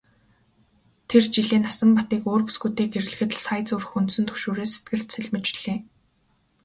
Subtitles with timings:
[1.09, 5.79] Тэр жилээ Насанбатыг өөр бүсгүйтэй гэрлэхэд л сая зүрх хөндсөн түгшүүрээс сэтгэл цэлмэж билээ.